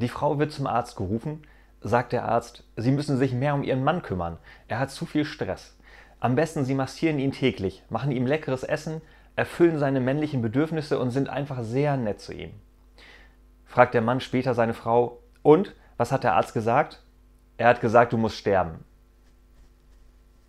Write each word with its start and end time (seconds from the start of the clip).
Die 0.00 0.08
Frau 0.08 0.38
wird 0.38 0.50
zum 0.50 0.66
Arzt 0.66 0.96
gerufen, 0.96 1.42
sagt 1.82 2.12
der 2.12 2.24
Arzt, 2.24 2.64
Sie 2.74 2.90
müssen 2.90 3.18
sich 3.18 3.34
mehr 3.34 3.54
um 3.54 3.62
Ihren 3.62 3.84
Mann 3.84 4.00
kümmern. 4.00 4.38
Er 4.66 4.78
hat 4.78 4.90
zu 4.90 5.04
viel 5.04 5.26
Stress. 5.26 5.76
Am 6.20 6.36
besten 6.36 6.64
Sie 6.64 6.74
massieren 6.74 7.18
ihn 7.18 7.32
täglich, 7.32 7.82
machen 7.90 8.10
ihm 8.10 8.26
leckeres 8.26 8.62
Essen, 8.62 9.02
erfüllen 9.36 9.78
seine 9.78 10.00
männlichen 10.00 10.40
Bedürfnisse 10.40 10.98
und 10.98 11.10
sind 11.10 11.28
einfach 11.28 11.62
sehr 11.62 11.98
nett 11.98 12.18
zu 12.18 12.32
ihm. 12.32 12.52
Fragt 13.66 13.92
der 13.92 14.00
Mann 14.00 14.20
später 14.20 14.54
seine 14.54 14.72
Frau, 14.72 15.18
und, 15.42 15.74
was 15.98 16.12
hat 16.12 16.24
der 16.24 16.34
Arzt 16.34 16.54
gesagt? 16.54 17.02
Er 17.58 17.68
hat 17.68 17.82
gesagt, 17.82 18.14
du 18.14 18.16
musst 18.16 18.38
sterben. 18.38 18.82